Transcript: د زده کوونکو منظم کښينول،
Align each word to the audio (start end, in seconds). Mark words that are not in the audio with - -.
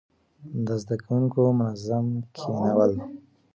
د 0.65 0.67
زده 0.81 0.95
کوونکو 1.03 1.39
منظم 1.59 2.05
کښينول، 2.35 2.91